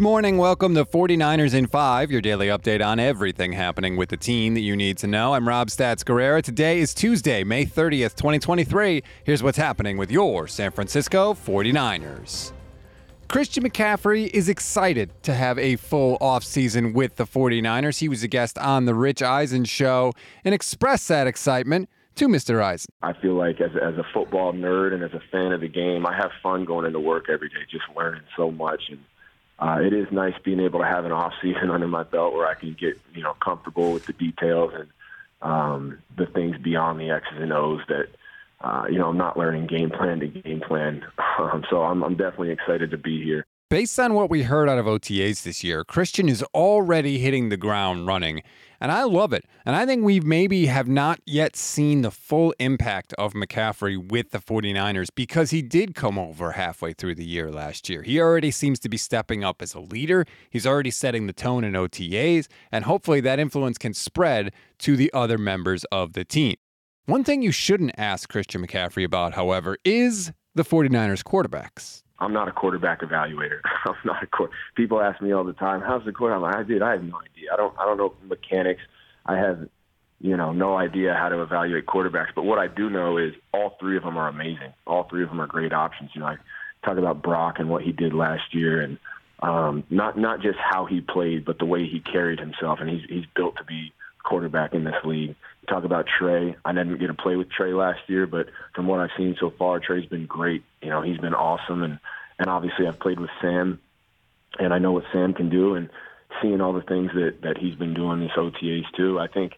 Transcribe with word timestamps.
morning. 0.00 0.38
Welcome 0.38 0.76
to 0.76 0.84
49ers 0.84 1.52
in 1.52 1.66
5, 1.66 2.08
your 2.08 2.20
daily 2.20 2.46
update 2.46 2.80
on 2.80 3.00
everything 3.00 3.50
happening 3.50 3.96
with 3.96 4.10
the 4.10 4.16
team 4.16 4.54
that 4.54 4.60
you 4.60 4.76
need 4.76 4.98
to 4.98 5.08
know. 5.08 5.34
I'm 5.34 5.48
Rob 5.48 5.66
Stats 5.66 6.04
Guerrera. 6.04 6.42
Today 6.42 6.78
is 6.78 6.94
Tuesday, 6.94 7.42
May 7.42 7.66
30th, 7.66 8.14
2023. 8.14 9.02
Here's 9.24 9.42
what's 9.42 9.58
happening 9.58 9.96
with 9.96 10.12
your 10.12 10.46
San 10.46 10.70
Francisco 10.70 11.34
49ers. 11.34 12.52
Christian 13.26 13.64
McCaffrey 13.64 14.28
is 14.28 14.48
excited 14.48 15.10
to 15.24 15.34
have 15.34 15.58
a 15.58 15.74
full 15.74 16.18
offseason 16.20 16.94
with 16.94 17.16
the 17.16 17.26
49ers. 17.26 17.98
He 17.98 18.08
was 18.08 18.22
a 18.22 18.28
guest 18.28 18.58
on 18.58 18.84
The 18.84 18.94
Rich 18.94 19.22
Eisen 19.22 19.64
Show 19.64 20.12
and 20.44 20.54
expressed 20.54 21.08
that 21.08 21.26
excitement 21.26 21.88
to 22.16 22.28
Mr. 22.28 22.62
Eisen. 22.62 22.90
I 23.02 23.12
feel 23.12 23.34
like 23.34 23.60
as, 23.60 23.70
as 23.76 23.96
a 23.96 24.04
football 24.12 24.52
nerd 24.52 24.92
and 24.92 25.02
as 25.02 25.12
a 25.12 25.22
fan 25.30 25.52
of 25.52 25.60
the 25.60 25.68
game, 25.68 26.06
I 26.06 26.14
have 26.16 26.30
fun 26.42 26.64
going 26.64 26.86
into 26.86 27.00
work 27.00 27.26
every 27.28 27.48
day, 27.48 27.66
just 27.70 27.84
learning 27.96 28.22
so 28.36 28.50
much. 28.50 28.82
And 28.88 29.00
uh, 29.58 29.78
it 29.80 29.92
is 29.92 30.06
nice 30.10 30.34
being 30.44 30.60
able 30.60 30.80
to 30.80 30.86
have 30.86 31.04
an 31.04 31.12
off 31.12 31.32
season 31.42 31.70
under 31.72 31.88
my 31.88 32.02
belt 32.02 32.32
where 32.32 32.46
I 32.46 32.54
can 32.54 32.76
get 32.78 33.00
you 33.14 33.22
know 33.22 33.34
comfortable 33.44 33.92
with 33.92 34.06
the 34.06 34.12
details 34.12 34.72
and 34.74 34.88
um, 35.42 35.98
the 36.16 36.26
things 36.26 36.56
beyond 36.58 37.00
the 37.00 37.10
X's 37.10 37.38
and 37.38 37.52
O's 37.52 37.80
that 37.88 38.08
uh, 38.60 38.84
you 38.90 38.98
know 38.98 39.08
I'm 39.08 39.18
not 39.18 39.36
learning 39.36 39.66
game 39.66 39.90
plan 39.90 40.20
to 40.20 40.26
game 40.26 40.60
plan. 40.60 41.04
Um, 41.38 41.64
so 41.70 41.82
I'm, 41.82 42.04
I'm 42.04 42.16
definitely 42.16 42.50
excited 42.50 42.90
to 42.90 42.98
be 42.98 43.24
here. 43.24 43.46
Based 43.70 43.98
on 43.98 44.12
what 44.12 44.28
we 44.28 44.42
heard 44.42 44.68
out 44.68 44.76
of 44.76 44.84
OTAs 44.84 45.42
this 45.42 45.64
year, 45.64 45.84
Christian 45.84 46.28
is 46.28 46.42
already 46.52 47.18
hitting 47.18 47.48
the 47.48 47.56
ground 47.56 48.06
running, 48.06 48.42
and 48.80 48.90
I 48.90 49.04
love 49.04 49.32
it. 49.32 49.44
And 49.66 49.76
I 49.76 49.84
think 49.84 50.04
we 50.04 50.20
maybe 50.20 50.66
have 50.66 50.88
not 50.88 51.20
yet 51.26 51.54
seen 51.56 52.02
the 52.02 52.10
full 52.10 52.54
impact 52.58 53.12
of 53.14 53.34
McCaffrey 53.34 53.96
with 53.96 54.30
the 54.30 54.38
49ers 54.38 55.08
because 55.14 55.50
he 55.50 55.62
did 55.62 55.94
come 55.94 56.18
over 56.18 56.52
halfway 56.52 56.92
through 56.92 57.16
the 57.16 57.24
year 57.24 57.50
last 57.50 57.88
year. 57.88 58.02
He 58.02 58.20
already 58.20 58.50
seems 58.50 58.78
to 58.80 58.88
be 58.88 58.96
stepping 58.96 59.44
up 59.44 59.60
as 59.60 59.74
a 59.74 59.80
leader. 59.80 60.24
He's 60.48 60.66
already 60.66 60.90
setting 60.90 61.26
the 61.26 61.32
tone 61.32 61.64
in 61.64 61.74
OTAs, 61.74 62.48
and 62.72 62.84
hopefully 62.84 63.20
that 63.20 63.38
influence 63.38 63.78
can 63.78 63.94
spread 63.94 64.52
to 64.78 64.96
the 64.96 65.12
other 65.12 65.38
members 65.38 65.84
of 65.92 66.14
the 66.14 66.24
team. 66.24 66.56
One 67.06 67.24
thing 67.24 67.42
you 67.42 67.52
shouldn't 67.52 67.92
ask 67.98 68.28
Christian 68.28 68.64
McCaffrey 68.66 69.04
about, 69.04 69.34
however, 69.34 69.76
is 69.84 70.32
the 70.54 70.62
49ers 70.64 71.22
quarterbacks. 71.22 72.02
I'm 72.20 72.32
not 72.32 72.48
a 72.48 72.52
quarterback 72.52 73.00
evaluator. 73.00 73.60
I'm 73.86 73.94
not 74.04 74.22
a 74.22 74.26
quar- 74.26 74.50
people 74.74 75.00
ask 75.00 75.20
me 75.22 75.32
all 75.32 75.44
the 75.44 75.52
time, 75.54 75.80
"How's 75.80 76.04
the 76.04 76.12
quarterback?" 76.12 76.54
I'm 76.54 76.58
like, 76.58 76.68
did. 76.68 76.82
I 76.82 76.92
have 76.92 77.02
no 77.02 77.18
idea. 77.18 77.50
I 77.52 77.56
don't. 77.56 77.78
I 77.78 77.84
don't 77.84 77.96
know 77.96 78.14
mechanics. 78.28 78.82
I 79.26 79.36
have, 79.36 79.68
you 80.20 80.36
know, 80.36 80.52
no 80.52 80.76
idea 80.76 81.14
how 81.14 81.28
to 81.28 81.42
evaluate 81.42 81.86
quarterbacks. 81.86 82.34
But 82.34 82.44
what 82.44 82.58
I 82.58 82.66
do 82.68 82.90
know 82.90 83.16
is 83.16 83.34
all 83.52 83.76
three 83.80 83.96
of 83.96 84.02
them 84.02 84.16
are 84.16 84.28
amazing. 84.28 84.72
All 84.86 85.04
three 85.04 85.22
of 85.22 85.28
them 85.28 85.40
are 85.40 85.46
great 85.46 85.72
options. 85.72 86.10
You 86.14 86.20
know, 86.20 86.26
I 86.26 86.36
talk 86.84 86.98
about 86.98 87.22
Brock 87.22 87.58
and 87.58 87.68
what 87.68 87.82
he 87.82 87.92
did 87.92 88.12
last 88.12 88.54
year, 88.54 88.80
and 88.80 88.98
um, 89.40 89.84
not 89.90 90.18
not 90.18 90.42
just 90.42 90.58
how 90.58 90.84
he 90.84 91.00
played, 91.00 91.44
but 91.44 91.58
the 91.58 91.66
way 91.66 91.86
he 91.86 92.00
carried 92.00 92.38
himself. 92.38 92.80
And 92.80 92.90
he's 92.90 93.08
he's 93.08 93.26
built 93.34 93.56
to 93.56 93.64
be 93.64 93.92
quarterback 94.30 94.74
in 94.74 94.84
this 94.84 94.94
league. 95.04 95.34
Talk 95.68 95.84
about 95.84 96.06
Trey. 96.06 96.56
I 96.64 96.72
didn't 96.72 96.98
get 96.98 97.08
to 97.08 97.14
play 97.14 97.34
with 97.34 97.50
Trey 97.50 97.72
last 97.72 97.98
year, 98.06 98.26
but 98.26 98.46
from 98.74 98.86
what 98.86 99.00
I've 99.00 99.10
seen 99.18 99.36
so 99.40 99.52
far, 99.58 99.80
Trey's 99.80 100.08
been 100.08 100.26
great. 100.26 100.62
You 100.80 100.88
know, 100.88 101.02
he's 101.02 101.18
been 101.18 101.34
awesome, 101.34 101.82
and 101.82 101.98
and 102.38 102.48
obviously 102.48 102.86
I've 102.86 103.00
played 103.00 103.18
with 103.18 103.30
Sam, 103.42 103.80
and 104.58 104.72
I 104.72 104.78
know 104.78 104.92
what 104.92 105.04
Sam 105.12 105.34
can 105.34 105.50
do, 105.50 105.74
and 105.74 105.90
seeing 106.40 106.60
all 106.60 106.72
the 106.72 106.80
things 106.82 107.10
that 107.14 107.42
that 107.42 107.58
he's 107.58 107.74
been 107.74 107.92
doing 107.92 108.20
these 108.20 108.30
OTAs 108.30 108.84
too. 108.96 109.18
I 109.18 109.26
think 109.26 109.54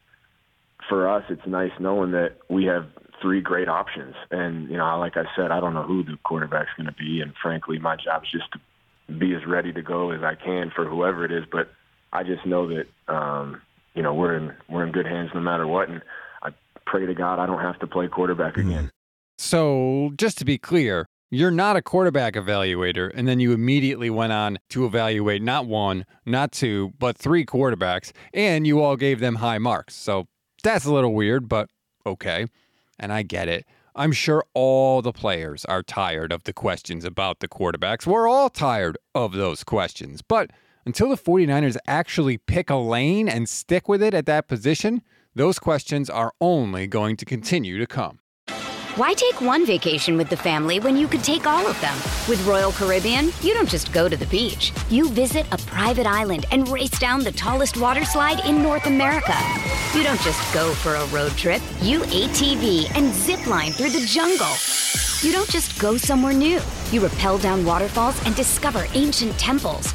for 0.88 1.08
us, 1.08 1.24
it's 1.28 1.46
nice 1.46 1.72
knowing 1.78 2.12
that 2.12 2.38
we 2.48 2.64
have 2.64 2.86
three 3.20 3.42
great 3.42 3.68
options, 3.68 4.14
and 4.30 4.70
you 4.70 4.78
know, 4.78 4.98
like 4.98 5.16
I 5.16 5.24
said, 5.36 5.50
I 5.50 5.60
don't 5.60 5.74
know 5.74 5.84
who 5.84 6.02
the 6.02 6.18
quarterback's 6.24 6.70
going 6.78 6.86
to 6.88 6.94
be, 6.94 7.20
and 7.20 7.34
frankly, 7.42 7.78
my 7.78 7.96
job 7.96 8.24
is 8.24 8.30
just 8.30 8.50
to 8.52 8.58
be 9.12 9.34
as 9.34 9.46
ready 9.46 9.72
to 9.72 9.82
go 9.82 10.10
as 10.12 10.22
I 10.22 10.34
can 10.34 10.72
for 10.74 10.86
whoever 10.86 11.24
it 11.26 11.30
is. 11.30 11.44
But 11.50 11.68
I 12.12 12.22
just 12.22 12.46
know 12.46 12.68
that 12.68 12.86
um, 13.08 13.60
you 13.94 14.02
know 14.02 14.14
we're 14.14 14.36
in 14.36 14.52
we're 14.68 14.84
in 14.84 14.92
good 14.92 15.06
hands 15.06 15.30
no 15.34 15.40
matter 15.40 15.66
what, 15.66 15.88
and 15.88 16.02
I 16.42 16.50
pray 16.86 17.06
to 17.06 17.14
God 17.14 17.38
I 17.38 17.46
don't 17.46 17.60
have 17.60 17.78
to 17.80 17.86
play 17.86 18.08
quarterback 18.08 18.54
hmm. 18.54 18.68
again. 18.68 18.90
So, 19.38 20.12
just 20.16 20.38
to 20.38 20.44
be 20.44 20.58
clear, 20.58 21.06
you're 21.30 21.50
not 21.50 21.76
a 21.76 21.82
quarterback 21.82 22.34
evaluator, 22.34 23.10
and 23.14 23.26
then 23.26 23.40
you 23.40 23.52
immediately 23.52 24.10
went 24.10 24.32
on 24.32 24.58
to 24.68 24.84
evaluate 24.84 25.42
not 25.42 25.66
one, 25.66 26.04
not 26.26 26.52
two, 26.52 26.92
but 26.98 27.16
three 27.16 27.44
quarterbacks, 27.44 28.12
and 28.32 28.66
you 28.66 28.80
all 28.80 28.96
gave 28.96 29.20
them 29.20 29.36
high 29.36 29.58
marks. 29.58 29.94
So, 29.94 30.28
that's 30.62 30.84
a 30.84 30.92
little 30.92 31.14
weird, 31.14 31.48
but 31.48 31.70
okay. 32.06 32.46
And 32.98 33.12
I 33.12 33.22
get 33.22 33.48
it. 33.48 33.66
I'm 33.94 34.12
sure 34.12 34.44
all 34.54 35.02
the 35.02 35.12
players 35.12 35.64
are 35.66 35.82
tired 35.82 36.32
of 36.32 36.44
the 36.44 36.52
questions 36.52 37.04
about 37.04 37.40
the 37.40 37.48
quarterbacks. 37.48 38.06
We're 38.06 38.28
all 38.28 38.48
tired 38.48 38.96
of 39.14 39.32
those 39.32 39.64
questions. 39.64 40.22
But 40.22 40.50
until 40.84 41.08
the 41.08 41.16
49ers 41.16 41.76
actually 41.86 42.38
pick 42.38 42.70
a 42.70 42.76
lane 42.76 43.28
and 43.28 43.48
stick 43.48 43.88
with 43.88 44.02
it 44.02 44.14
at 44.14 44.26
that 44.26 44.48
position, 44.48 45.02
those 45.34 45.58
questions 45.58 46.10
are 46.10 46.32
only 46.40 46.86
going 46.86 47.16
to 47.16 47.24
continue 47.24 47.78
to 47.78 47.86
come. 47.86 48.18
Why 48.96 49.14
take 49.14 49.40
one 49.40 49.64
vacation 49.64 50.18
with 50.18 50.28
the 50.28 50.36
family 50.36 50.78
when 50.78 50.98
you 50.98 51.08
could 51.08 51.24
take 51.24 51.46
all 51.46 51.66
of 51.66 51.80
them? 51.80 51.96
With 52.28 52.46
Royal 52.46 52.72
Caribbean, 52.72 53.30
you 53.40 53.54
don't 53.54 53.68
just 53.68 53.90
go 53.90 54.06
to 54.06 54.18
the 54.18 54.26
beach. 54.26 54.70
You 54.90 55.08
visit 55.08 55.46
a 55.50 55.56
private 55.56 56.06
island 56.06 56.44
and 56.50 56.68
race 56.68 56.98
down 56.98 57.24
the 57.24 57.32
tallest 57.32 57.78
water 57.78 58.04
slide 58.04 58.44
in 58.44 58.62
North 58.62 58.84
America. 58.84 59.34
You 59.94 60.02
don't 60.02 60.20
just 60.20 60.52
go 60.52 60.74
for 60.74 60.96
a 60.96 61.06
road 61.06 61.32
trip. 61.38 61.62
You 61.80 62.00
ATV 62.00 62.94
and 62.94 63.14
zip 63.14 63.46
line 63.46 63.72
through 63.72 63.90
the 63.90 64.04
jungle. 64.04 64.52
You 65.22 65.32
don't 65.32 65.48
just 65.48 65.80
go 65.80 65.96
somewhere 65.96 66.34
new. 66.34 66.60
You 66.90 67.06
rappel 67.06 67.38
down 67.38 67.64
waterfalls 67.64 68.22
and 68.26 68.36
discover 68.36 68.84
ancient 68.92 69.38
temples. 69.38 69.94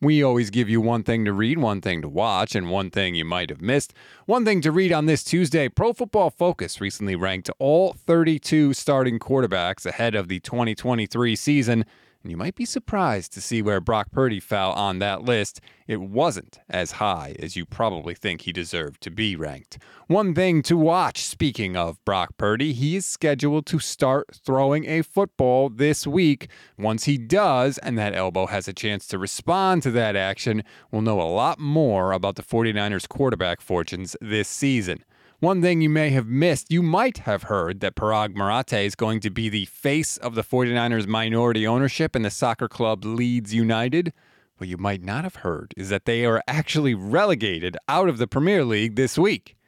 We 0.00 0.22
always 0.22 0.50
give 0.50 0.68
you 0.68 0.82
one 0.82 1.04
thing 1.04 1.24
to 1.24 1.32
read, 1.32 1.56
one 1.56 1.80
thing 1.80 2.02
to 2.02 2.08
watch, 2.08 2.54
and 2.54 2.68
one 2.68 2.90
thing 2.90 3.14
you 3.14 3.24
might 3.24 3.48
have 3.48 3.62
missed. 3.62 3.94
One 4.26 4.44
thing 4.44 4.60
to 4.60 4.70
read 4.70 4.92
on 4.92 5.06
this 5.06 5.24
Tuesday 5.24 5.70
Pro 5.70 5.94
Football 5.94 6.28
Focus 6.28 6.82
recently 6.82 7.16
ranked 7.16 7.48
all 7.58 7.94
32 7.94 8.74
starting 8.74 9.18
quarterbacks 9.18 9.86
ahead 9.86 10.14
of 10.14 10.28
the 10.28 10.38
2023 10.40 11.34
season. 11.34 11.86
And 12.26 12.30
you 12.32 12.36
might 12.36 12.56
be 12.56 12.64
surprised 12.64 13.32
to 13.34 13.40
see 13.40 13.62
where 13.62 13.80
Brock 13.80 14.10
Purdy 14.10 14.40
fell 14.40 14.72
on 14.72 14.98
that 14.98 15.22
list. 15.22 15.60
It 15.86 16.00
wasn't 16.00 16.58
as 16.68 16.90
high 16.90 17.36
as 17.38 17.54
you 17.54 17.64
probably 17.64 18.16
think 18.16 18.40
he 18.40 18.52
deserved 18.52 19.00
to 19.02 19.12
be 19.12 19.36
ranked. 19.36 19.78
One 20.08 20.34
thing 20.34 20.62
to 20.62 20.76
watch, 20.76 21.22
speaking 21.22 21.76
of 21.76 22.04
Brock 22.04 22.36
Purdy, 22.36 22.72
he 22.72 22.96
is 22.96 23.06
scheduled 23.06 23.64
to 23.66 23.78
start 23.78 24.26
throwing 24.44 24.86
a 24.86 25.02
football 25.02 25.68
this 25.68 26.04
week. 26.04 26.48
Once 26.76 27.04
he 27.04 27.16
does, 27.16 27.78
and 27.78 27.96
that 27.96 28.16
elbow 28.16 28.46
has 28.46 28.66
a 28.66 28.72
chance 28.72 29.06
to 29.06 29.18
respond 29.18 29.84
to 29.84 29.92
that 29.92 30.16
action, 30.16 30.64
we'll 30.90 31.02
know 31.02 31.20
a 31.20 31.30
lot 31.30 31.60
more 31.60 32.10
about 32.10 32.34
the 32.34 32.42
49ers 32.42 33.08
quarterback 33.08 33.60
fortunes 33.60 34.16
this 34.20 34.48
season. 34.48 35.04
One 35.40 35.60
thing 35.60 35.82
you 35.82 35.90
may 35.90 36.08
have 36.10 36.26
missed, 36.26 36.72
you 36.72 36.82
might 36.82 37.18
have 37.18 37.42
heard 37.42 37.80
that 37.80 37.94
Paraag 37.94 38.34
Marathe 38.34 38.72
is 38.72 38.94
going 38.94 39.20
to 39.20 39.28
be 39.28 39.50
the 39.50 39.66
face 39.66 40.16
of 40.16 40.34
the 40.34 40.42
49ers 40.42 41.06
minority 41.06 41.66
ownership 41.66 42.16
in 42.16 42.22
the 42.22 42.30
soccer 42.30 42.68
club 42.68 43.04
Leeds 43.04 43.52
United. 43.52 44.14
What 44.56 44.70
you 44.70 44.78
might 44.78 45.02
not 45.02 45.24
have 45.24 45.36
heard 45.36 45.74
is 45.76 45.90
that 45.90 46.06
they 46.06 46.24
are 46.24 46.42
actually 46.48 46.94
relegated 46.94 47.76
out 47.86 48.08
of 48.08 48.16
the 48.16 48.26
Premier 48.26 48.64
League 48.64 48.96
this 48.96 49.18
week. 49.18 49.58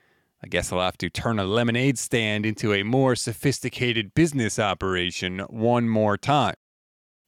I 0.43 0.47
guess 0.47 0.73
I'll 0.73 0.81
have 0.81 0.97
to 0.99 1.11
turn 1.11 1.39
a 1.39 1.45
lemonade 1.45 1.99
stand 1.99 2.47
into 2.47 2.73
a 2.73 2.83
more 2.83 3.15
sophisticated 3.15 4.15
business 4.15 4.59
operation 4.59 5.41
one 5.51 5.87
more 5.87 6.17
time. 6.17 6.55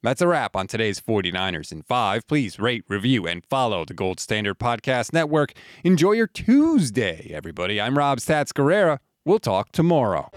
That's 0.02 0.22
a 0.22 0.26
wrap 0.26 0.56
on 0.56 0.66
today's 0.66 0.98
49ers 0.98 1.72
in 1.72 1.82
5. 1.82 2.26
Please 2.26 2.58
rate, 2.58 2.84
review, 2.88 3.26
and 3.26 3.44
follow 3.44 3.84
the 3.84 3.92
Gold 3.92 4.18
Standard 4.18 4.58
Podcast 4.58 5.12
Network. 5.12 5.52
Enjoy 5.84 6.12
your 6.12 6.26
Tuesday, 6.26 7.30
everybody. 7.34 7.78
I'm 7.80 7.98
Rob 7.98 8.18
Stats 8.18 8.52
Guerrera. 8.52 8.98
We'll 9.26 9.40
talk 9.40 9.72
tomorrow. 9.72 10.30